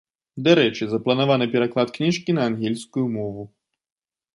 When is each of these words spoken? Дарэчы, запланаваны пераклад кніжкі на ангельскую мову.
Дарэчы, 0.45 0.83
запланаваны 0.93 1.45
пераклад 1.57 1.95
кніжкі 1.99 2.31
на 2.41 2.51
ангельскую 2.53 3.05
мову. 3.21 3.51